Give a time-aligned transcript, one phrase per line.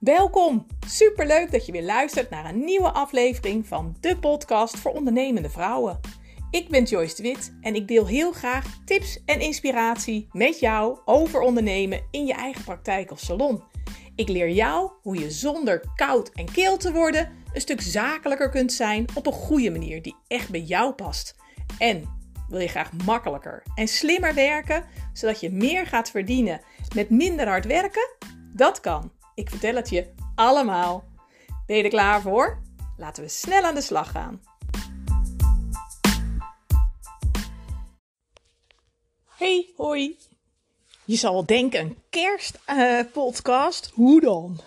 [0.00, 0.66] Welkom!
[0.86, 6.00] Superleuk dat je weer luistert naar een nieuwe aflevering van de podcast voor ondernemende vrouwen.
[6.50, 10.98] Ik ben Joyce de Wit en ik deel heel graag tips en inspiratie met jou
[11.04, 13.62] over ondernemen in je eigen praktijk of salon.
[14.14, 18.72] Ik leer jou hoe je zonder koud en keel te worden een stuk zakelijker kunt
[18.72, 21.36] zijn op een goede manier die echt bij jou past.
[21.78, 22.04] En
[22.48, 26.60] wil je graag makkelijker en slimmer werken, zodat je meer gaat verdienen
[26.94, 28.08] met minder hard werken?
[28.52, 29.18] Dat kan.
[29.40, 31.04] Ik vertel het je allemaal.
[31.66, 32.62] Ben je er klaar voor?
[32.96, 34.42] Laten we snel aan de slag gaan.
[39.26, 40.18] Hey, hoi.
[41.04, 43.86] Je zal denken, een kerstpodcast?
[43.86, 44.60] Uh, Hoe dan?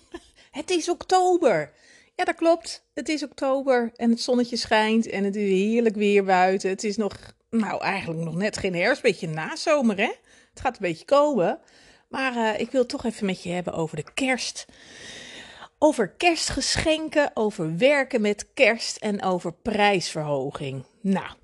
[0.50, 1.72] het is oktober.
[2.16, 2.84] Ja, dat klopt.
[2.94, 6.70] Het is oktober en het zonnetje schijnt en het is heerlijk weer buiten.
[6.70, 7.16] Het is nog,
[7.50, 10.12] nou eigenlijk nog net geen herfst, beetje nazomer hè.
[10.50, 11.60] Het gaat een beetje komen.
[12.10, 14.66] Maar uh, ik wil toch even met je hebben over de kerst.
[15.78, 20.84] Over kerstgeschenken, over werken met kerst en over prijsverhoging.
[21.00, 21.34] Nou,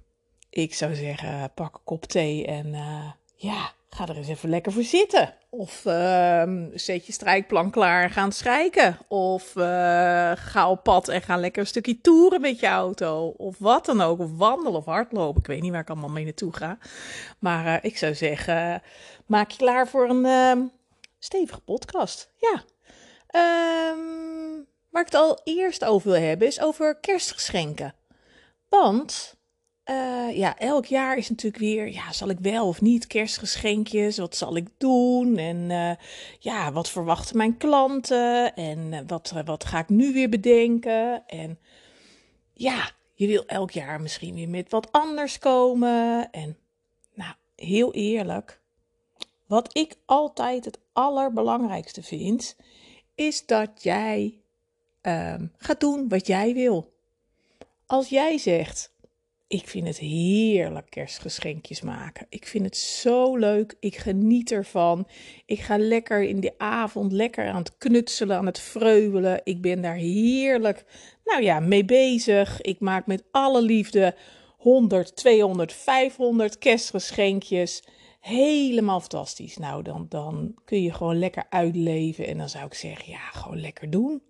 [0.51, 4.73] ik zou zeggen, pak een kop thee en uh, ja, ga er eens even lekker
[4.73, 5.35] voor zitten.
[5.51, 6.43] Of uh,
[6.75, 8.99] zet je strijkplan klaar en ga strijken.
[9.09, 13.27] Of uh, ga op pad en ga lekker een stukje toeren met je auto.
[13.37, 14.21] Of wat dan ook.
[14.37, 15.41] Wandelen of hardlopen.
[15.41, 16.79] Ik weet niet waar ik allemaal mee naartoe ga.
[17.39, 18.83] Maar uh, ik zou zeggen,
[19.27, 20.67] maak je klaar voor een uh,
[21.19, 22.31] stevige podcast.
[22.37, 22.63] Ja.
[23.93, 27.95] Um, waar ik het al eerst over wil hebben is over kerstgeschenken.
[28.69, 29.36] Want
[29.91, 34.19] uh, ja, elk jaar is natuurlijk weer, ja, zal ik wel of niet kerstgeschenkjes?
[34.19, 35.37] Wat zal ik doen?
[35.37, 35.91] En uh,
[36.39, 38.55] ja, wat verwachten mijn klanten?
[38.55, 41.27] En uh, wat, wat ga ik nu weer bedenken?
[41.27, 41.59] En
[42.53, 46.31] ja, je wil elk jaar misschien weer met wat anders komen.
[46.31, 46.57] En
[47.15, 48.61] nou, heel eerlijk,
[49.47, 52.57] wat ik altijd het allerbelangrijkste vind,
[53.15, 54.41] is dat jij
[55.03, 56.95] um, gaat doen wat jij wil.
[57.87, 58.95] Als jij zegt,
[59.49, 62.27] ik vind het heerlijk kerstgeschenkjes maken.
[62.29, 63.75] Ik vind het zo leuk.
[63.81, 65.09] Ik geniet ervan.
[65.45, 69.41] Ik ga lekker in de avond lekker aan het knutselen, aan het vreubelen.
[69.45, 70.85] Ik ben daar heerlijk,
[71.25, 72.61] nou ja, mee bezig.
[72.61, 74.15] Ik maak met alle liefde
[74.57, 77.83] 100, 200, 500 kerstgeschenkjes.
[78.21, 79.57] Helemaal fantastisch.
[79.57, 82.27] Nou, dan, dan kun je gewoon lekker uitleven.
[82.27, 84.23] En dan zou ik zeggen, ja, gewoon lekker doen.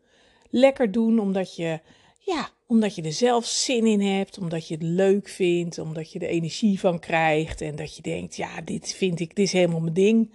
[0.50, 1.81] Lekker doen, omdat je
[2.27, 6.19] ja, omdat je er zelf zin in hebt, omdat je het leuk vindt, omdat je
[6.19, 9.81] er energie van krijgt en dat je denkt, ja, dit vind ik, dit is helemaal
[9.81, 10.35] mijn ding.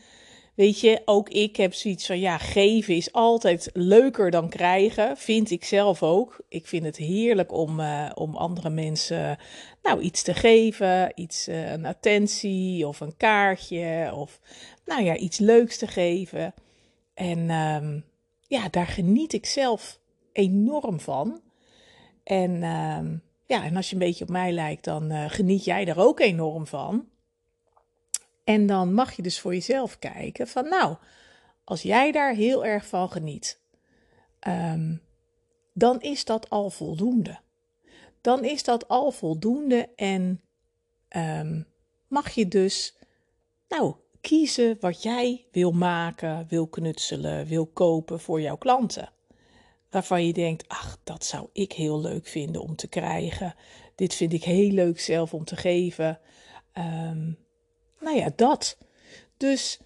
[0.55, 5.51] Weet je, ook ik heb zoiets van, ja, geven is altijd leuker dan krijgen, vind
[5.51, 6.43] ik zelf ook.
[6.47, 9.37] Ik vind het heerlijk om, uh, om andere mensen,
[9.83, 14.39] nou, iets te geven, iets, uh, een attentie of een kaartje of,
[14.85, 16.53] nou ja, iets leuks te geven.
[17.13, 18.05] En um,
[18.47, 19.99] ja, daar geniet ik zelf
[20.31, 21.41] enorm van.
[22.23, 25.87] En, uh, ja, en als je een beetje op mij lijkt, dan uh, geniet jij
[25.87, 27.09] er ook enorm van.
[28.43, 30.95] En dan mag je dus voor jezelf kijken van nou,
[31.63, 33.59] als jij daar heel erg van geniet,
[34.47, 35.01] um,
[35.73, 37.39] dan is dat al voldoende.
[38.21, 40.41] Dan is dat al voldoende en
[41.17, 41.67] um,
[42.07, 42.97] mag je dus
[43.67, 49.09] nou kiezen wat jij wil maken, wil knutselen, wil kopen voor jouw klanten
[49.91, 53.55] waarvan je denkt: ach, dat zou ik heel leuk vinden om te krijgen.
[53.95, 56.19] Dit vind ik heel leuk zelf om te geven.
[56.73, 57.37] Um,
[57.99, 58.77] nou ja, dat.
[59.37, 59.79] Dus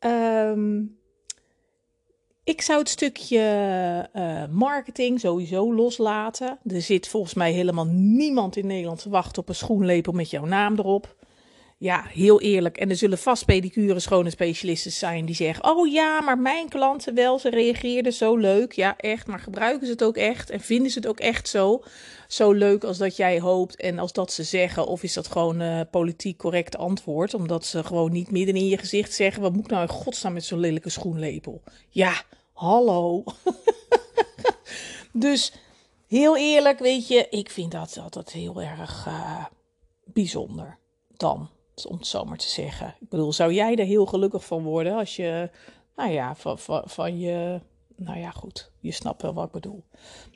[0.00, 0.98] um,
[2.44, 6.58] ik zou het stukje uh, marketing sowieso loslaten.
[6.66, 10.44] Er zit volgens mij helemaal niemand in Nederland te wachten op een schoenlepel met jouw
[10.44, 11.17] naam erop.
[11.80, 12.76] Ja, heel eerlijk.
[12.76, 17.14] En er zullen vast pedicure schone specialisten zijn die zeggen: Oh ja, maar mijn klanten
[17.14, 18.72] wel, ze reageerden zo leuk.
[18.72, 19.26] Ja, echt.
[19.26, 20.50] Maar gebruiken ze het ook echt?
[20.50, 21.82] En vinden ze het ook echt zo?
[22.28, 24.86] Zo leuk als dat jij hoopt en als dat ze zeggen?
[24.86, 27.34] Of is dat gewoon uh, politiek correct antwoord?
[27.34, 30.32] Omdat ze gewoon niet midden in je gezicht zeggen: Wat moet ik nou in godsnaam
[30.32, 31.62] met zo'n lelijke schoenlepel?
[31.88, 32.22] Ja,
[32.52, 33.24] hallo.
[35.12, 35.52] dus
[36.06, 39.44] heel eerlijk, weet je, ik vind dat altijd heel erg uh,
[40.04, 40.78] bijzonder.
[41.16, 41.50] Dan
[41.86, 42.94] om het zo maar te zeggen.
[43.00, 45.50] Ik bedoel, zou jij er heel gelukkig van worden als je,
[45.96, 47.60] nou ja, van, van, van je,
[47.96, 49.84] nou ja, goed, je snapt wel wat ik bedoel.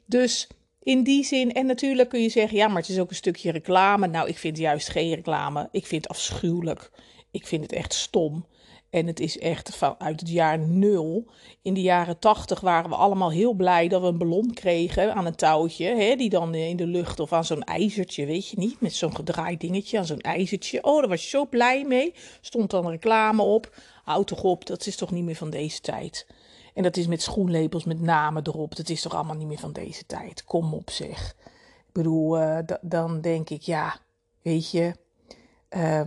[0.06, 0.48] Dus
[0.82, 3.50] in die zin, en natuurlijk kun je zeggen, ja, maar het is ook een stukje
[3.50, 4.06] reclame.
[4.06, 5.68] Nou, ik vind juist geen reclame.
[5.70, 6.90] Ik vind het afschuwelijk.
[7.30, 8.46] Ik vind het echt stom.
[8.92, 11.26] En het is echt vanuit het jaar nul.
[11.62, 15.26] In de jaren tachtig waren we allemaal heel blij dat we een ballon kregen aan
[15.26, 15.86] een touwtje.
[15.86, 18.80] Hè, die dan in de lucht of aan zo'n ijzertje, weet je niet.
[18.80, 20.84] Met zo'n gedraaid dingetje aan zo'n ijzertje.
[20.84, 22.14] Oh, daar was je zo blij mee.
[22.40, 23.76] Stond dan reclame op.
[24.04, 26.26] Houd toch op, dat is toch niet meer van deze tijd.
[26.74, 28.76] En dat is met schoenlepels met namen erop.
[28.76, 30.44] Dat is toch allemaal niet meer van deze tijd.
[30.44, 31.34] Kom op zeg.
[31.86, 33.96] Ik bedoel, uh, dan denk ik, ja,
[34.42, 34.94] weet je.
[35.70, 36.00] Uh,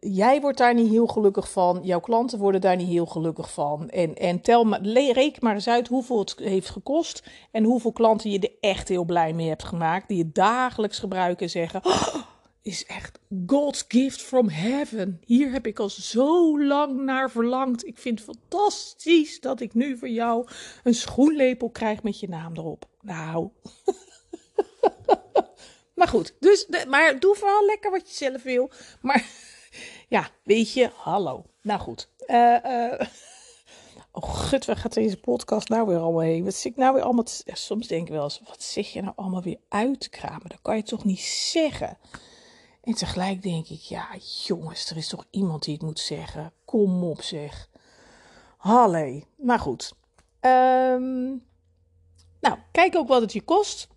[0.00, 1.80] jij wordt daar niet heel gelukkig van.
[1.82, 3.88] Jouw klanten worden daar niet heel gelukkig van.
[3.88, 7.22] En, en tel maar, reken maar eens uit hoeveel het heeft gekost.
[7.50, 10.08] En hoeveel klanten je er echt heel blij mee hebt gemaakt.
[10.08, 11.84] Die je dagelijks gebruiken en zeggen.
[11.84, 12.14] Oh,
[12.62, 15.20] is echt God's gift from heaven.
[15.24, 17.86] Hier heb ik al zo lang naar verlangd.
[17.86, 20.48] Ik vind het fantastisch dat ik nu voor jou
[20.84, 22.88] een schoenlepel krijg met je naam erop.
[23.00, 23.48] Nou.
[25.94, 28.70] maar goed, dus, maar doe vooral lekker wat je zelf wil.
[29.00, 29.24] Maar
[30.08, 31.44] ja, weet je, hallo.
[31.62, 32.08] Nou goed.
[32.26, 33.00] Uh, uh,
[34.12, 36.44] oh gut, waar gaat deze podcast nou weer allemaal heen?
[36.44, 39.02] Wat zit ik nou weer allemaal te, Soms denk ik wel eens, wat zeg je
[39.02, 40.48] nou allemaal weer uit te kramen?
[40.48, 41.98] Dat kan je toch niet zeggen?
[42.82, 44.08] En tegelijk denk ik, ja
[44.46, 46.52] jongens, er is toch iemand die het moet zeggen.
[46.64, 47.68] Kom op zeg.
[48.56, 49.22] Halle.
[49.36, 49.94] Maar goed.
[50.40, 51.44] Um,
[52.40, 53.88] nou, kijk ook wat het je kost.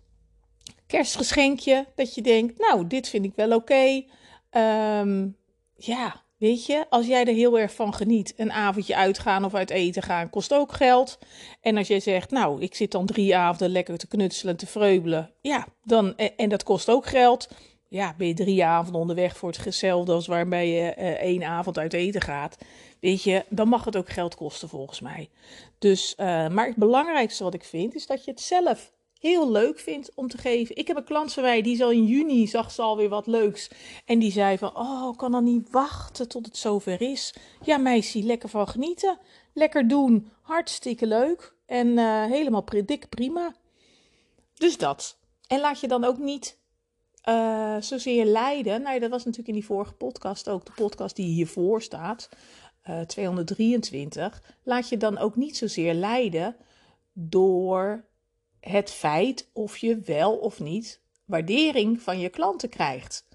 [0.86, 3.56] Kerstgeschenkje, dat je denkt, nou, dit vind ik wel oké.
[3.56, 4.08] Okay.
[5.00, 5.36] Um,
[5.84, 9.70] ja, weet je, als jij er heel erg van geniet, een avondje uitgaan of uit
[9.70, 11.18] eten gaan, kost ook geld.
[11.60, 15.32] En als jij zegt, nou, ik zit dan drie avonden lekker te knutselen, te vreubelen,
[15.40, 17.48] ja, dan, en dat kost ook geld.
[17.88, 21.92] Ja, ben je drie avonden onderweg voor hetzelfde als waarbij je uh, één avond uit
[21.92, 22.58] eten gaat.
[23.00, 25.30] Weet je, dan mag het ook geld kosten volgens mij.
[25.78, 29.78] Dus, uh, maar het belangrijkste wat ik vind, is dat je het zelf heel leuk
[29.78, 30.76] vindt om te geven.
[30.76, 33.70] Ik heb een klant van mij, die al in juni, zag ze alweer wat leuks.
[34.04, 37.34] En die zei van, oh, kan dan niet wachten tot het zover is.
[37.64, 39.18] Ja, meisje, lekker van genieten.
[39.52, 41.54] Lekker doen, hartstikke leuk.
[41.66, 43.54] En uh, helemaal dik prima.
[44.54, 45.18] Dus dat.
[45.46, 46.58] En laat je dan ook niet
[47.28, 48.82] uh, zozeer leiden.
[48.82, 52.28] Nou, dat was natuurlijk in die vorige podcast ook, de podcast die hiervoor staat.
[52.88, 54.42] Uh, 223.
[54.62, 56.56] Laat je dan ook niet zozeer leiden
[57.12, 58.04] door
[58.60, 63.26] het feit of je wel of niet waardering van je klanten krijgt.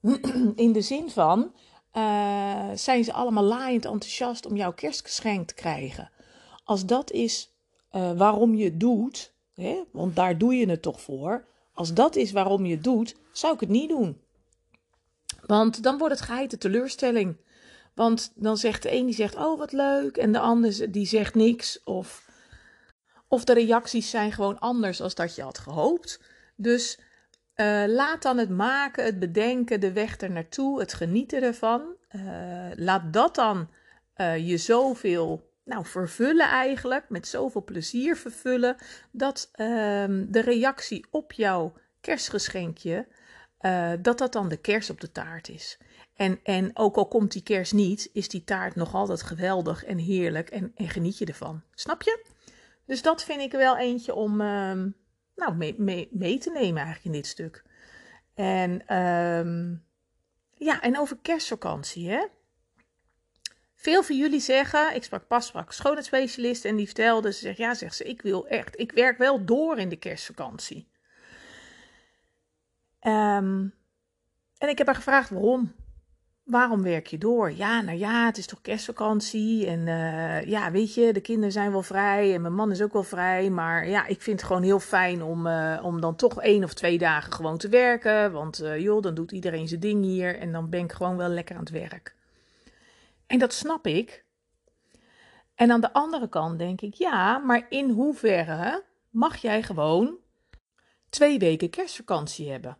[0.54, 1.52] In de zin van,
[1.96, 6.10] uh, zijn ze allemaal laaiend enthousiast om jouw kerstgeschenk te krijgen?
[6.64, 7.52] Als dat is
[7.92, 11.44] uh, waarom je het doet, hè, want daar doe je het toch voor.
[11.74, 14.20] Als dat is waarom je het doet, zou ik het niet doen.
[15.46, 17.36] Want dan wordt het geheite teleurstelling.
[17.94, 21.34] Want dan zegt de een die zegt, oh wat leuk, en de ander die zegt
[21.34, 21.82] niks.
[21.84, 22.29] Of
[23.30, 26.20] of de reacties zijn gewoon anders als dat je had gehoopt.
[26.56, 26.98] Dus
[27.56, 31.82] uh, laat dan het maken, het bedenken, de weg er naartoe, het genieten ervan.
[32.10, 32.22] Uh,
[32.74, 33.68] laat dat dan
[34.16, 38.76] uh, je zoveel nou, vervullen eigenlijk, met zoveel plezier vervullen,
[39.10, 43.06] dat ehm, de reactie op jouw kerstgeschenkje,
[44.00, 45.78] dat dat dan de kers op de taart is.
[46.14, 49.98] En, en ook al komt die kers niet, is die taart nog altijd geweldig en
[49.98, 51.62] heerlijk en, en geniet je ervan.
[51.74, 52.24] Snap je?
[52.90, 54.96] Dus dat vind ik wel eentje om um,
[55.34, 57.64] nou, mee, mee, mee, te nemen eigenlijk in dit stuk.
[58.34, 59.84] En um,
[60.54, 62.26] ja, en over kerstvakantie, hè.
[63.74, 67.74] Veel van jullie zeggen, ik sprak pas sprak schoonheidsspecialist en die vertelde, ze zegt, ja,
[67.74, 70.88] zegt ze, ik wil echt, ik werk wel door in de kerstvakantie.
[73.02, 73.74] Um,
[74.58, 75.74] en ik heb haar gevraagd waarom
[76.50, 77.52] waarom werk je door?
[77.52, 79.66] Ja, nou ja, het is toch kerstvakantie.
[79.66, 82.92] En uh, ja, weet je, de kinderen zijn wel vrij en mijn man is ook
[82.92, 83.50] wel vrij.
[83.50, 86.74] Maar ja, ik vind het gewoon heel fijn om, uh, om dan toch één of
[86.74, 88.32] twee dagen gewoon te werken.
[88.32, 91.28] Want uh, joh, dan doet iedereen zijn ding hier en dan ben ik gewoon wel
[91.28, 92.14] lekker aan het werk.
[93.26, 94.24] En dat snap ik.
[95.54, 100.16] En aan de andere kant denk ik, ja, maar in hoeverre mag jij gewoon
[101.08, 102.78] twee weken kerstvakantie hebben?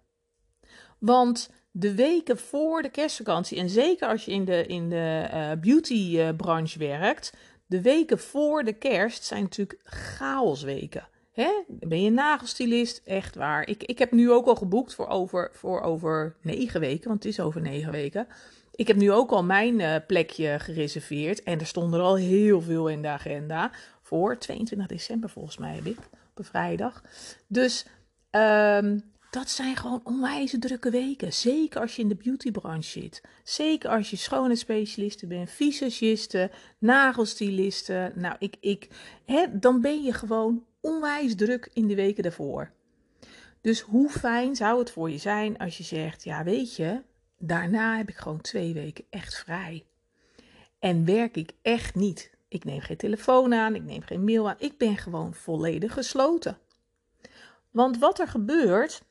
[0.99, 5.50] Want de weken voor de kerstvakantie, en zeker als je in de, in de uh,
[5.61, 7.33] beautybranche werkt,
[7.67, 11.09] de weken voor de kerst zijn natuurlijk chaosweken.
[11.33, 11.50] Hè?
[11.69, 13.03] Ben je nagelstylist?
[13.05, 13.69] Echt waar.
[13.69, 17.33] Ik, ik heb nu ook al geboekt voor over, voor over negen weken, want het
[17.33, 18.27] is over negen weken.
[18.75, 21.43] Ik heb nu ook al mijn uh, plekje gereserveerd.
[21.43, 23.71] En er stonden er al heel veel in de agenda.
[24.03, 25.99] Voor 22 december volgens mij heb ik.
[25.99, 27.03] Op een vrijdag.
[27.47, 27.87] Dus
[28.31, 31.32] um, dat zijn gewoon onwijs drukke weken.
[31.32, 33.22] Zeker als je in de beautybranche zit.
[33.44, 38.12] Zeker als je schoonheidsspecialiste bent, visagisten, nagelstylisten.
[38.14, 38.88] Nou, ik, ik,
[39.25, 42.72] hè, dan ben je gewoon onwijs druk in de weken daarvoor.
[43.60, 47.02] Dus hoe fijn zou het voor je zijn als je zegt: Ja, weet je,
[47.38, 49.84] daarna heb ik gewoon twee weken echt vrij.
[50.78, 52.30] En werk ik echt niet.
[52.49, 54.56] Ik neem geen telefoon aan, ik neem geen mail aan.
[54.58, 56.58] Ik ben gewoon volledig gesloten.
[57.70, 59.02] Want wat er gebeurt,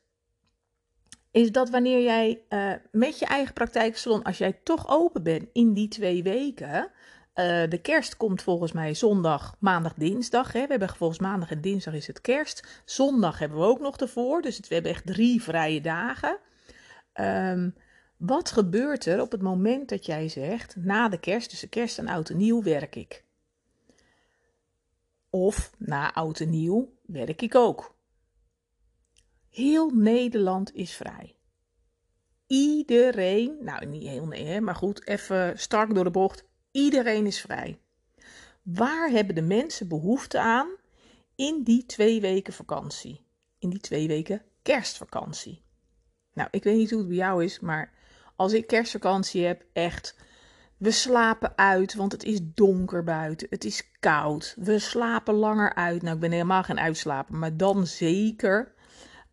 [1.30, 5.72] is dat wanneer jij uh, met je eigen praktijksalon, als jij toch open bent in
[5.72, 6.90] die twee weken,
[7.32, 10.52] eh, de kerst komt volgens mij zondag, maandag, dinsdag.
[10.52, 10.60] Hè.
[10.60, 12.82] We hebben volgens maandag en dinsdag is het kerst.
[12.84, 14.42] Zondag hebben we ook nog ervoor.
[14.42, 16.38] Dus we hebben echt drie vrije dagen.
[17.14, 17.74] Um,
[18.16, 22.08] wat gebeurt er op het moment dat jij zegt, na de kerst, tussen kerst en
[22.08, 23.24] oud en nieuw, werk ik?
[25.30, 27.94] Of na oud en nieuw werk ik ook.
[29.50, 31.36] Heel Nederland is vrij.
[32.46, 36.44] Iedereen, nou niet heel nee, maar goed, even strak door de bocht.
[36.70, 37.78] Iedereen is vrij.
[38.62, 40.68] Waar hebben de mensen behoefte aan
[41.34, 43.26] in die twee weken vakantie?
[43.58, 45.62] In die twee weken kerstvakantie?
[46.34, 47.92] Nou, ik weet niet hoe het bij jou is, maar
[48.36, 50.16] als ik kerstvakantie heb, echt.
[50.76, 53.46] We slapen uit, want het is donker buiten.
[53.50, 54.54] Het is koud.
[54.58, 56.02] We slapen langer uit.
[56.02, 58.74] Nou, ik ben helemaal geen uitslaper, maar dan zeker.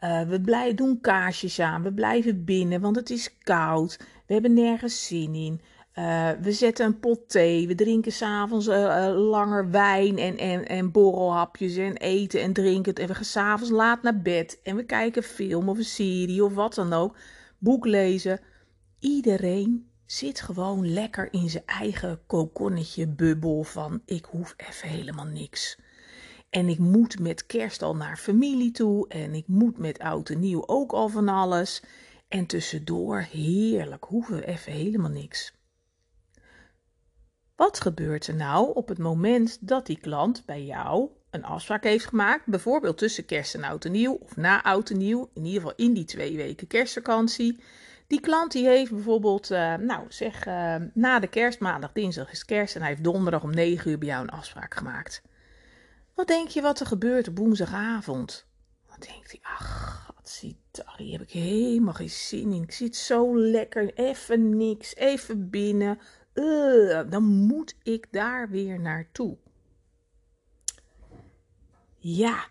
[0.04, 1.84] Uh, we blij, doen kaarsjes aan.
[1.84, 3.98] We blijven binnen, want het is koud.
[4.25, 5.62] We hebben nergens zin in.
[5.96, 7.68] Uh, we zetten een pot thee.
[7.68, 12.94] We drinken s'avonds uh, langer wijn en, en, en borrelhapjes en eten en drinken.
[12.94, 14.60] En we gaan s'avonds laat naar bed.
[14.63, 17.16] En we kijken film of een serie of wat dan ook.
[17.58, 18.39] Boek lezen.
[19.00, 25.77] Iedereen zit gewoon lekker in zijn eigen kokonnetje bubbel van ik hoef even helemaal niks.
[26.58, 30.40] En ik moet met kerst al naar familie toe en ik moet met oud en
[30.40, 31.84] nieuw ook al van alles.
[32.28, 35.54] En tussendoor heerlijk, hoeven we even helemaal niks.
[37.56, 42.06] Wat gebeurt er nou op het moment dat die klant bij jou een afspraak heeft
[42.06, 45.62] gemaakt, bijvoorbeeld tussen kerst en oud en nieuw of na oud en nieuw, in ieder
[45.62, 47.64] geval in die twee weken kerstvakantie?
[48.08, 52.46] Die klant die heeft bijvoorbeeld, uh, nou zeg, uh, na de kerst, maandag, dinsdag is
[52.46, 55.22] kerst en hij heeft donderdag om 9 uur bij jou een afspraak gemaakt.
[56.18, 58.46] Wat denk je wat er gebeurt op woensdagavond?
[58.88, 60.44] Dan denkt hij, ach, wat
[60.98, 62.64] hier heb ik helemaal geen zin in.
[62.64, 66.00] Ik zit zo lekker, even niks, even binnen.
[67.10, 69.38] Dan moet ik daar weer naartoe.
[71.98, 72.48] Ja,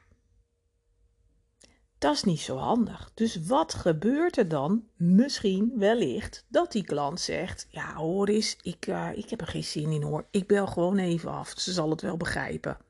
[1.98, 3.10] dat is niet zo handig.
[3.14, 4.88] Dus wat gebeurt er dan?
[4.96, 9.64] Misschien, wellicht, dat die klant zegt: Ja, hoor eens, ik, uh, ik heb er geen
[9.64, 10.26] zin in hoor.
[10.30, 11.52] Ik bel gewoon even af.
[11.56, 12.84] Ze zal het wel begrijpen.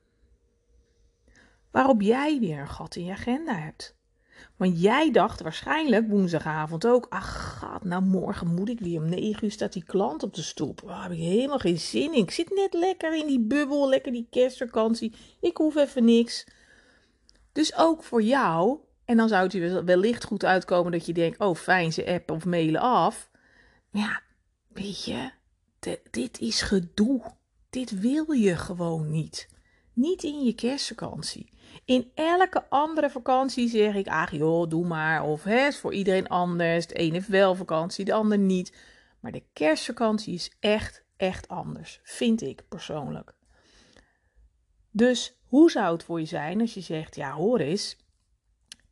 [1.77, 3.95] Waarop jij weer een gat in je agenda hebt.
[4.55, 9.43] Want jij dacht waarschijnlijk woensdagavond ook: Ach, gaat, nou morgen moet ik weer om negen
[9.43, 10.81] uur staat die klant op de stoep.
[10.85, 12.21] Daar heb ik helemaal geen zin in.
[12.21, 15.13] Ik zit net lekker in die bubbel, lekker die kerstvakantie.
[15.39, 16.45] Ik hoef even niks.
[17.51, 21.39] Dus ook voor jou en dan zou het je wellicht goed uitkomen dat je denkt:
[21.39, 23.29] oh, fijn, ze appen of mailen af.
[23.91, 24.21] Ja,
[24.67, 25.31] weet je,
[26.09, 27.21] dit is gedoe.
[27.69, 29.55] Dit wil je gewoon niet.
[29.97, 31.49] Niet in je kerstvakantie.
[31.85, 35.23] In elke andere vakantie zeg ik: ach joh, doe maar.
[35.23, 36.87] Of hè, is voor iedereen anders.
[36.87, 38.73] De een heeft wel vakantie, de ander niet.
[39.19, 41.99] Maar de kerstvakantie is echt, echt anders.
[42.03, 43.33] Vind ik persoonlijk.
[44.91, 47.97] Dus hoe zou het voor je zijn als je zegt: ja, hoor eens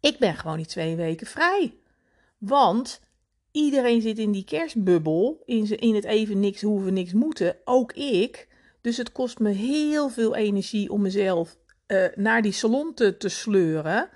[0.06, 1.78] ik ben gewoon die twee weken vrij.
[2.38, 3.02] Want
[3.52, 7.58] iedereen zit in die kerstbubbel, in, in het even niks hoeven, niks moeten.
[7.64, 8.48] Ook ik.
[8.86, 13.30] Dus het kost me heel veel energie om mezelf uh, naar die salon te, te
[13.30, 14.10] sleuren.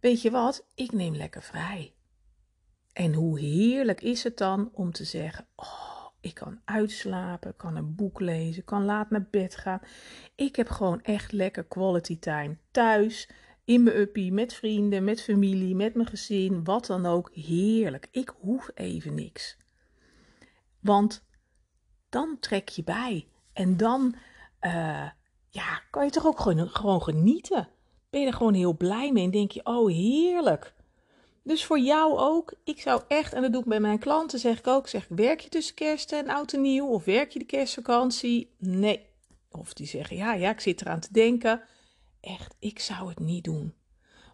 [0.00, 0.66] Weet je wat?
[0.74, 1.94] Ik neem lekker vrij.
[2.92, 7.94] En hoe heerlijk is het dan om te zeggen: Oh, ik kan uitslapen, kan een
[7.94, 9.80] boek lezen, kan laat naar bed gaan.
[10.34, 13.30] Ik heb gewoon echt lekker quality time thuis
[13.64, 17.30] in mijn uppie, met vrienden, met familie, met mijn gezin, wat dan ook.
[17.34, 18.08] Heerlijk.
[18.10, 19.56] Ik hoef even niks.
[20.80, 21.26] Want
[22.08, 23.28] dan trek je bij.
[23.58, 24.14] En dan
[24.60, 25.08] uh,
[25.48, 27.68] ja, kan je toch ook gewoon, gewoon genieten.
[28.10, 30.74] Ben je er gewoon heel blij mee en denk je, oh heerlijk.
[31.42, 34.58] Dus voor jou ook, ik zou echt, en dat doe ik bij mijn klanten, zeg
[34.58, 37.44] ik ook, zeg werk je tussen kerst en oud en nieuw of werk je de
[37.44, 38.54] kerstvakantie?
[38.58, 39.06] Nee.
[39.50, 41.62] Of die zeggen, ja, ja, ik zit eraan te denken
[42.20, 43.74] echt, ik zou het niet doen.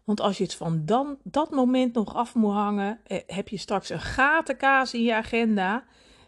[0.04, 3.58] Want als je het van dan, dat moment nog af moet hangen, eh, heb je
[3.58, 5.84] straks een gatenkaas in je agenda.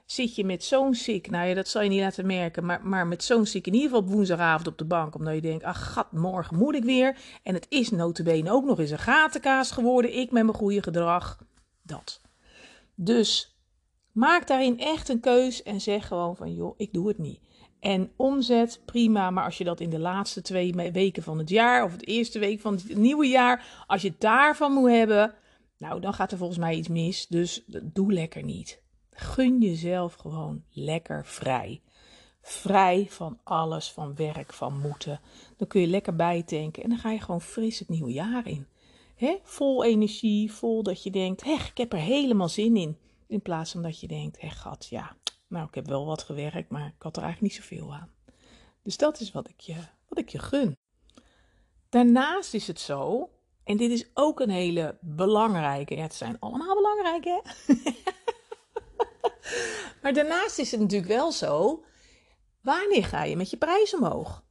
[0.06, 3.06] Zit je met zo'n ziek, nou ja, dat zal je niet laten merken, maar, maar
[3.06, 5.92] met zo'n ziek in ieder geval op woensdagavond op de bank, omdat je denkt, ach
[5.92, 7.18] gat, morgen moet ik weer.
[7.42, 11.38] En het is notabene ook nog eens een gatenkaas geworden, ik met mijn goede gedrag.
[11.82, 12.20] Dat.
[12.94, 13.56] Dus
[14.12, 17.40] maak daarin echt een keus en zeg gewoon van, joh, ik doe het niet.
[17.80, 19.30] En omzet, prima.
[19.30, 22.38] Maar als je dat in de laatste twee weken van het jaar of de eerste
[22.38, 25.34] week van het nieuwe jaar, als je het daarvan moet hebben,
[25.78, 27.26] nou dan gaat er volgens mij iets mis.
[27.26, 28.84] Dus doe lekker niet.
[29.16, 31.82] Gun jezelf gewoon lekker vrij.
[32.42, 35.20] Vrij van alles, van werk, van moeten.
[35.56, 38.66] Dan kun je lekker bijtanken en dan ga je gewoon fris het nieuwe jaar in.
[39.14, 39.38] He?
[39.42, 42.98] Vol energie, vol dat je denkt, hé, ik heb er helemaal zin in.
[43.26, 46.70] In plaats van dat je denkt, hé gat, ja, nou, ik heb wel wat gewerkt,
[46.70, 48.10] maar ik had er eigenlijk niet zoveel aan.
[48.82, 49.76] Dus dat is wat ik je,
[50.08, 50.76] wat ik je gun.
[51.88, 53.30] Daarnaast is het zo,
[53.64, 55.96] en dit is ook een hele belangrijke.
[55.96, 57.74] Ja, het zijn allemaal belangrijke, hè?
[60.02, 61.84] maar daarnaast is het natuurlijk wel zo.
[62.62, 64.44] Wanneer ga je met je prijs omhoog?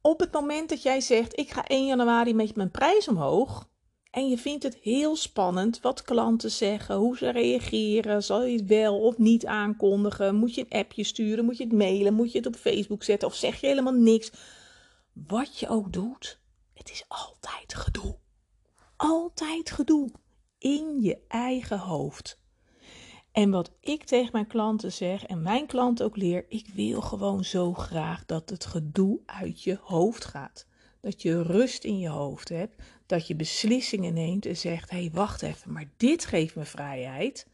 [0.00, 3.68] Op het moment dat jij zegt: Ik ga 1 januari met mijn prijs omhoog.
[4.10, 8.22] En je vindt het heel spannend wat klanten zeggen, hoe ze reageren.
[8.22, 10.34] Zal je het wel of niet aankondigen?
[10.34, 11.44] Moet je een appje sturen?
[11.44, 12.14] Moet je het mailen?
[12.14, 13.28] Moet je het op Facebook zetten?
[13.28, 14.32] Of zeg je helemaal niks?
[15.12, 16.40] Wat je ook doet,
[16.74, 18.18] het is altijd gedoe.
[18.96, 20.10] Altijd gedoe.
[20.58, 22.39] In je eigen hoofd.
[23.32, 27.44] En wat ik tegen mijn klanten zeg en mijn klant ook leer, ik wil gewoon
[27.44, 30.66] zo graag dat het gedoe uit je hoofd gaat.
[31.00, 35.10] Dat je rust in je hoofd hebt, dat je beslissingen neemt en zegt: hé, hey,
[35.12, 37.46] wacht even, maar dit geeft me vrijheid.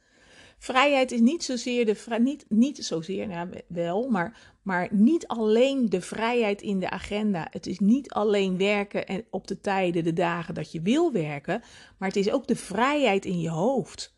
[0.59, 6.01] Vrijheid is niet zozeer de niet, niet zozeer, nou wel, maar, maar niet alleen de
[6.01, 7.47] vrijheid in de agenda.
[7.51, 11.63] Het is niet alleen werken en op de tijden, de dagen dat je wil werken,
[11.99, 14.16] maar het is ook de vrijheid in je hoofd.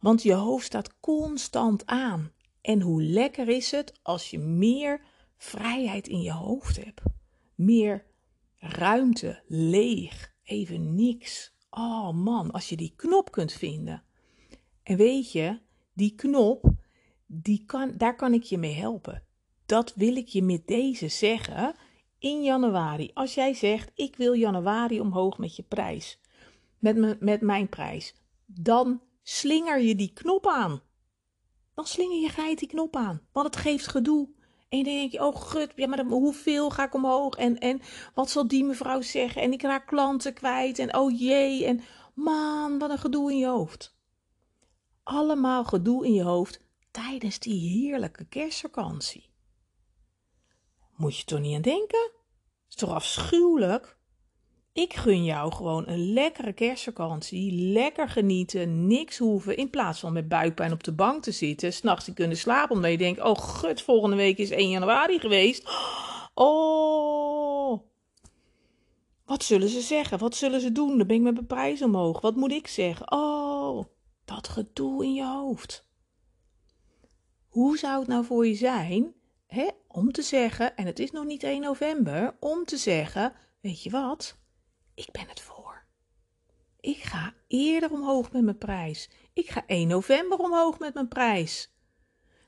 [0.00, 2.32] Want je hoofd staat constant aan.
[2.60, 5.00] En hoe lekker is het als je meer
[5.36, 7.02] vrijheid in je hoofd hebt?
[7.54, 8.04] Meer
[8.56, 11.52] ruimte, leeg, even niks.
[11.70, 14.02] Oh man, als je die knop kunt vinden.
[14.82, 15.58] En weet je,
[15.92, 16.70] die knop,
[17.26, 19.22] die kan, daar kan ik je mee helpen.
[19.66, 21.74] Dat wil ik je met deze zeggen
[22.18, 23.10] in januari.
[23.14, 26.20] Als jij zegt, ik wil januari omhoog met je prijs,
[26.78, 28.14] met, me, met mijn prijs,
[28.46, 29.00] dan
[29.30, 30.82] slinger je die knop aan.
[31.74, 34.28] Dan slinger je geit die knop aan, want het geeft gedoe.
[34.68, 37.34] En dan denk je, oh gut, ja, maar hoeveel ga ik omhoog?
[37.34, 37.80] En, en
[38.14, 39.42] wat zal die mevrouw zeggen?
[39.42, 40.78] En ik raak klanten kwijt.
[40.78, 41.64] En oh jee.
[41.64, 41.80] En
[42.14, 43.96] man, wat een gedoe in je hoofd.
[45.02, 46.60] Allemaal gedoe in je hoofd
[46.90, 49.30] tijdens die heerlijke kerstvakantie.
[50.96, 52.10] Moet je toch niet aan denken?
[52.68, 53.98] Is toch afschuwelijk?
[54.72, 57.52] Ik gun jou gewoon een lekkere kerstvakantie.
[57.52, 59.56] Lekker genieten, niks hoeven.
[59.56, 61.72] In plaats van met buikpijn op de bank te zitten.
[61.72, 65.68] S'nachts te kunnen slapen omdat je denkt: oh gut, volgende week is 1 januari geweest.
[66.34, 67.80] Oh.
[69.24, 70.18] Wat zullen ze zeggen?
[70.18, 70.98] Wat zullen ze doen?
[70.98, 72.20] Dan ben ik met mijn prijs omhoog.
[72.20, 73.12] Wat moet ik zeggen?
[73.12, 73.84] Oh,
[74.24, 75.88] dat gedoe in je hoofd.
[77.48, 79.14] Hoe zou het nou voor je zijn
[79.46, 83.82] hè, om te zeggen, en het is nog niet 1 november, om te zeggen: Weet
[83.82, 84.39] je wat?
[85.00, 85.84] Ik ben het voor.
[86.80, 89.10] Ik ga eerder omhoog met mijn prijs.
[89.32, 91.72] Ik ga 1 november omhoog met mijn prijs.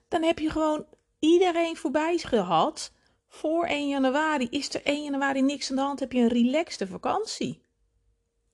[0.08, 0.86] Dan heb je gewoon
[1.18, 2.92] iedereen voorbij gehad.
[3.28, 6.00] Voor 1 januari is er 1 januari niks aan de hand.
[6.00, 7.62] Heb je een relaxte vakantie.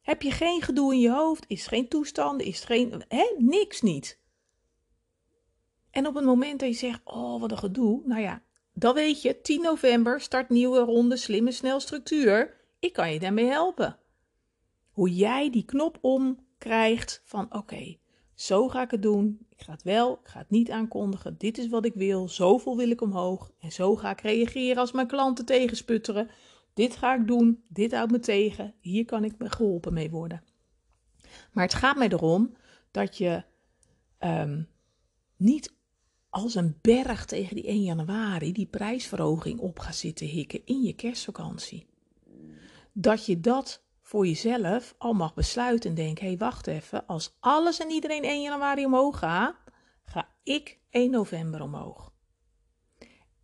[0.03, 4.19] Heb je geen gedoe in je hoofd, is geen toestanden, is geen, hè, niks niet.
[5.91, 9.23] En op het moment dat je zegt, oh wat een gedoe, nou ja, dan weet
[9.23, 12.58] je, 10 november start nieuwe ronde slimme snelstructuur.
[12.79, 13.99] Ik kan je daarmee helpen.
[14.91, 17.97] Hoe jij die knop omkrijgt van oké,
[18.35, 19.47] zo ga ik het doen.
[19.49, 21.39] Ik ga het wel, ik ga het niet aankondigen.
[21.39, 22.29] Dit is wat ik wil.
[22.29, 23.53] Zoveel wil ik omhoog.
[23.59, 26.31] En zo ga ik reageren als mijn klanten tegensputteren.
[26.75, 27.63] Dit ga ik doen.
[27.69, 28.75] Dit houdt me tegen.
[28.81, 30.43] Hier kan ik me geholpen mee worden.
[31.53, 32.57] Maar het gaat mij erom
[32.91, 33.45] dat je
[34.19, 34.69] um,
[35.37, 35.75] niet
[36.31, 40.93] als een berg tegen die 1 januari die prijsverhoging op gaat zitten hikken in je
[40.93, 41.87] kerstvakantie
[43.01, 47.37] dat je dat voor jezelf al mag besluiten en denken: hé, hey, wacht even, als
[47.41, 49.57] alles en iedereen 1 januari omhoog gaat,
[50.05, 52.13] ga ik 1 november omhoog.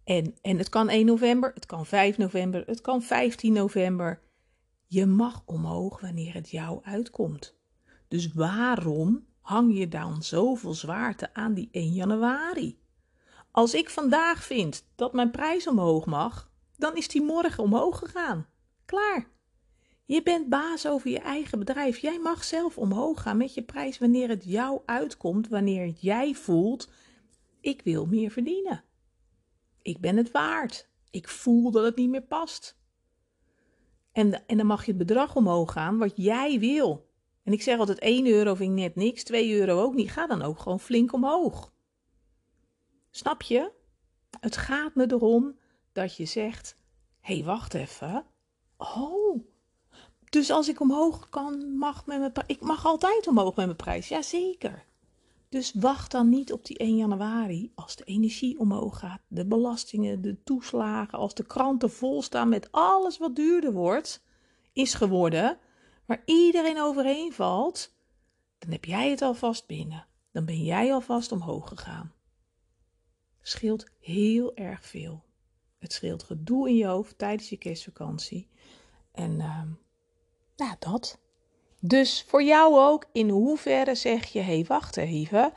[0.04, 4.22] En, en het kan 1 november, het kan 5 november, het kan 15 november.
[4.86, 7.56] Je mag omhoog wanneer het jou uitkomt.
[8.08, 12.78] Dus waarom hang je dan zoveel zwaarte aan die 1 januari?
[13.50, 18.46] Als ik vandaag vind dat mijn prijs omhoog mag, dan is die morgen omhoog gegaan.
[18.84, 19.32] Klaar.
[20.06, 21.98] Je bent baas over je eigen bedrijf.
[21.98, 26.90] Jij mag zelf omhoog gaan met je prijs wanneer het jou uitkomt, wanneer jij voelt:
[27.60, 28.84] ik wil meer verdienen.
[29.82, 30.88] Ik ben het waard.
[31.10, 32.78] Ik voel dat het niet meer past.
[34.12, 37.12] En, en dan mag je het bedrag omhoog gaan wat jij wil.
[37.42, 40.10] En ik zeg altijd 1 euro vind ik net niks, 2 euro ook niet.
[40.10, 41.72] Ga dan ook gewoon flink omhoog.
[43.10, 43.72] Snap je?
[44.40, 45.58] Het gaat me erom
[45.92, 46.76] dat je zegt:
[47.20, 48.26] hé, hey, wacht even.
[48.76, 49.53] Oh,
[50.34, 54.08] dus als ik omhoog kan, mag met mijn ik mag altijd omhoog met mijn prijs.
[54.08, 54.84] Jazeker.
[55.48, 60.22] Dus wacht dan niet op die 1 januari als de energie omhoog gaat, de belastingen,
[60.22, 64.24] de toeslagen, als de kranten vol staan met alles wat duurder wordt,
[64.72, 65.58] is geworden,
[66.06, 67.94] waar iedereen overheen valt,
[68.58, 70.06] dan heb jij het alvast binnen.
[70.32, 72.12] Dan ben jij alvast omhoog gegaan.
[73.42, 75.24] Scheelt heel erg veel.
[75.78, 78.48] Het scheelt gedoe in je hoofd tijdens je kerstvakantie.
[79.12, 79.62] En uh,
[80.56, 81.18] nou, dat.
[81.80, 85.52] Dus voor jou ook, in hoeverre zeg je: hey, wacht even.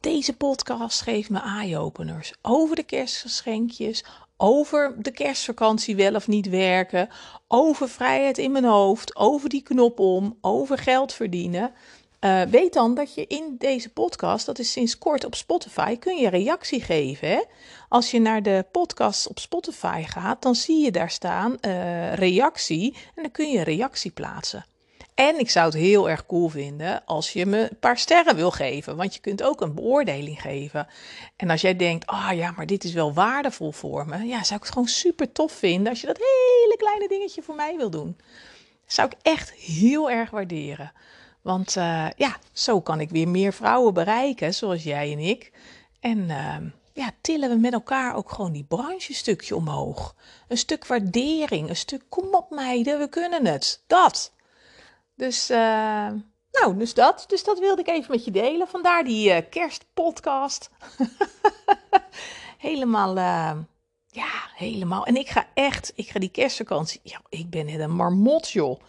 [0.00, 4.04] Deze podcast geeft me eye-openers over de kerstgeschenkjes,
[4.36, 7.08] over de kerstvakantie wel of niet werken,
[7.48, 11.72] over vrijheid in mijn hoofd, over die knop om, over geld verdienen.
[12.20, 16.16] Uh, weet dan dat je in deze podcast, dat is sinds kort op Spotify, kun
[16.16, 17.28] je reactie geven.
[17.28, 17.42] Hè?
[17.88, 22.96] Als je naar de podcast op Spotify gaat, dan zie je daar staan uh, reactie
[23.14, 24.64] en dan kun je een reactie plaatsen.
[25.14, 28.50] En ik zou het heel erg cool vinden als je me een paar sterren wil
[28.50, 28.96] geven.
[28.96, 30.86] Want je kunt ook een beoordeling geven.
[31.36, 34.26] En als jij denkt, ah oh ja, maar dit is wel waardevol voor me.
[34.26, 37.54] Ja, zou ik het gewoon super tof vinden als je dat hele kleine dingetje voor
[37.54, 38.16] mij wil doen.
[38.86, 40.92] Zou ik echt heel erg waarderen.
[41.42, 45.52] Want uh, ja, zo kan ik weer meer vrouwen bereiken, zoals jij en ik.
[46.00, 46.56] En uh,
[46.92, 50.14] ja, tillen we met elkaar ook gewoon die branchestukje omhoog.
[50.48, 53.82] Een stuk waardering, een stuk kom op meiden, we kunnen het.
[53.86, 54.32] Dat.
[55.14, 55.58] Dus, uh,
[56.50, 57.24] nou, dus dat.
[57.28, 58.68] Dus dat wilde ik even met je delen.
[58.68, 60.70] Vandaar die uh, kerstpodcast.
[62.58, 63.52] helemaal, uh,
[64.06, 65.06] ja, helemaal.
[65.06, 67.00] En ik ga echt, ik ga die kerstvakantie.
[67.02, 68.80] Ja, ik ben net een marmot, joh.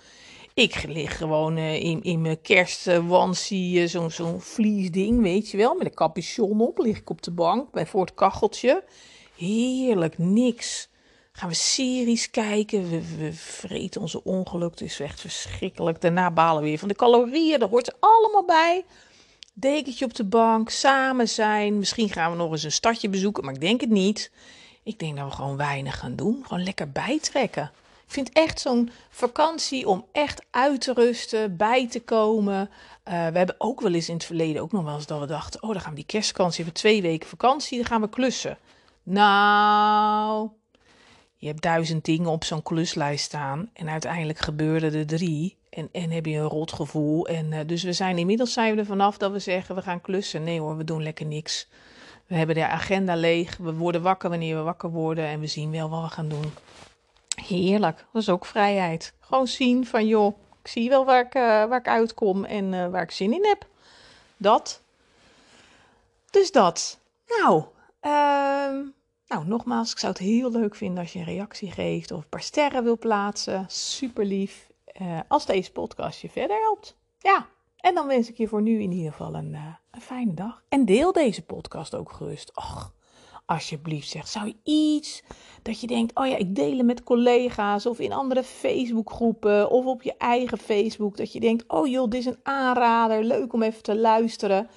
[0.61, 5.75] Ik lig gewoon in, in mijn kerstwansie, zo'n zo'n vliesding, weet je wel.
[5.75, 8.83] Met een capuchon op, lig ik op de bank bij voor het kacheltje.
[9.37, 10.89] Heerlijk, niks
[11.31, 12.89] gaan we series kijken.
[12.89, 14.71] We, we vreten onze ongeluk.
[14.71, 16.01] Het is echt verschrikkelijk.
[16.01, 17.59] Daarna balen we weer van de calorieën.
[17.59, 18.85] Dat hoort er allemaal bij.
[19.53, 21.77] Dekentje op de bank, samen zijn.
[21.77, 24.31] Misschien gaan we nog eens een stadje bezoeken, maar ik denk het niet.
[24.83, 26.43] Ik denk dat we gewoon weinig gaan doen.
[26.47, 27.71] Gewoon lekker bijtrekken.
[28.11, 32.69] Ik vind echt zo'n vakantie om echt uit te rusten, bij te komen.
[33.07, 35.25] Uh, we hebben ook wel eens in het verleden ook nog wel eens dat we
[35.25, 38.57] dachten: oh, dan gaan we die kerstvakantie, hebben twee weken vakantie, dan gaan we klussen.
[39.03, 40.49] Nou,
[41.35, 43.69] je hebt duizend dingen op zo'n kluslijst staan.
[43.73, 45.57] En uiteindelijk gebeurde er drie.
[45.69, 47.27] En, en heb je een rot gevoel.
[47.27, 50.01] En uh, dus we zijn inmiddels zijn we er vanaf dat we zeggen we gaan
[50.01, 50.43] klussen.
[50.43, 51.67] Nee hoor, we doen lekker niks.
[52.27, 53.57] We hebben de agenda leeg.
[53.57, 55.25] We worden wakker wanneer we wakker worden.
[55.25, 56.51] En we zien wel wat we gaan doen.
[57.47, 58.05] Heerlijk.
[58.11, 59.13] Dat is ook vrijheid.
[59.19, 62.87] Gewoon zien van joh, ik zie wel waar ik, uh, waar ik uitkom en uh,
[62.87, 63.67] waar ik zin in heb.
[64.37, 64.81] Dat.
[66.29, 66.99] Dus dat.
[67.27, 67.63] Nou,
[67.99, 68.79] ehm
[69.27, 72.29] nou, nogmaals, ik zou het heel leuk vinden als je een reactie geeft of een
[72.29, 73.65] paar sterren wil plaatsen.
[73.67, 74.69] Super lief.
[75.01, 76.95] Uh, als deze podcast je verder helpt.
[77.19, 79.57] Ja, en dan wens ik je voor nu in ieder geval een,
[79.91, 80.63] een fijne dag.
[80.69, 82.55] En deel deze podcast ook gerust.
[82.55, 82.93] Och,
[83.51, 85.23] alsjeblieft zeg, zou je iets
[85.61, 89.85] dat je denkt, oh ja, ik deel het met collega's of in andere Facebookgroepen of
[89.85, 91.17] op je eigen Facebook.
[91.17, 94.69] Dat je denkt, oh joh, dit is een aanrader, leuk om even te luisteren.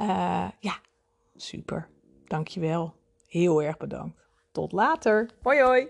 [0.00, 0.78] Uh, ja,
[1.36, 1.88] super.
[2.26, 2.94] Dankjewel.
[3.28, 4.28] Heel erg bedankt.
[4.52, 5.30] Tot later.
[5.42, 5.88] Hoi hoi.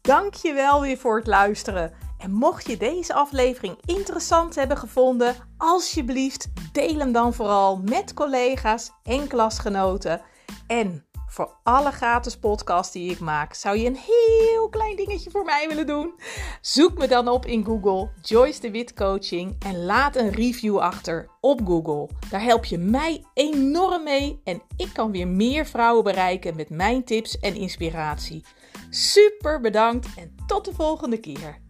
[0.00, 1.92] Dankjewel weer voor het luisteren.
[2.20, 8.90] En mocht je deze aflevering interessant hebben gevonden, alsjeblieft deel hem dan vooral met collega's
[9.02, 10.20] en klasgenoten.
[10.66, 15.44] En voor alle gratis podcasts die ik maak, zou je een heel klein dingetje voor
[15.44, 16.14] mij willen doen?
[16.60, 21.28] Zoek me dan op in Google, Joyce de Wit Coaching, en laat een review achter
[21.40, 22.08] op Google.
[22.30, 27.04] Daar help je mij enorm mee en ik kan weer meer vrouwen bereiken met mijn
[27.04, 28.44] tips en inspiratie.
[28.90, 31.69] Super bedankt en tot de volgende keer.